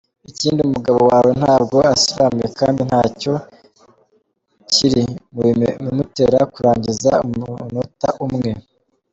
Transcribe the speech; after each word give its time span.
Ikindi 0.31 0.59
umugabo 0.63 0.99
wawe 1.11 1.31
ntabwo 1.39 1.77
asiramuye 1.93 2.47
kandi 2.59 2.81
nacyo 2.91 3.33
kiri 4.73 5.03
mu 5.33 5.41
bimutera 5.45 6.39
kurangiza 6.53 7.11
umunota 7.25 8.09
umwe. 8.25 8.51